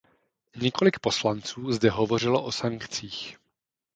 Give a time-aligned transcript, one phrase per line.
[0.57, 3.37] Několik poslanců zde hovořilo o sankcích.